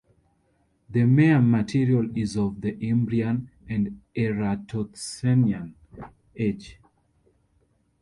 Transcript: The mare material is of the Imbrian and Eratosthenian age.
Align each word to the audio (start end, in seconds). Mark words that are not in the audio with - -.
The 0.89 1.05
mare 1.05 1.39
material 1.39 2.09
is 2.17 2.35
of 2.35 2.59
the 2.61 2.71
Imbrian 2.73 3.49
and 3.69 4.01
Eratosthenian 4.17 5.75
age. 6.35 6.79